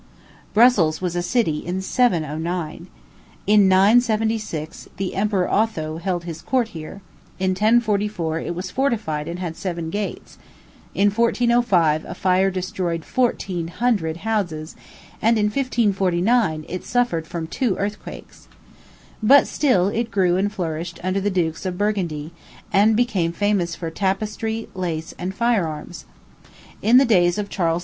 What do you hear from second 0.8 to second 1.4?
was a